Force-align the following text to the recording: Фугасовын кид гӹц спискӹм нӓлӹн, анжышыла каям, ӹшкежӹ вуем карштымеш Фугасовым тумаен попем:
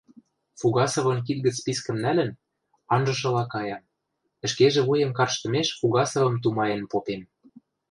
Фугасовын 0.59 1.19
кид 1.25 1.39
гӹц 1.45 1.55
спискӹм 1.61 1.97
нӓлӹн, 2.03 2.29
анжышыла 2.93 3.43
каям, 3.51 3.83
ӹшкежӹ 4.45 4.81
вуем 4.87 5.11
карштымеш 5.17 5.67
Фугасовым 5.79 6.35
тумаен 6.43 6.81
попем: 6.91 7.21